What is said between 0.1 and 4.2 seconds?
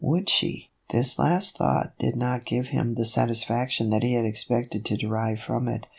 she? This last thought did not give him the satisfaction that he